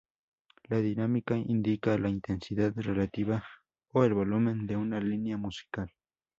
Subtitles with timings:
[0.63, 3.43] La dinámica indica la intensidad relativa
[3.91, 5.93] o el volumen de una línea musical.